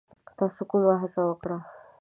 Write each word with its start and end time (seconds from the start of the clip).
تاسو 0.37 0.61
کومه 0.71 0.93
هڅه 1.01 1.21
وکړه؟ 1.25 1.57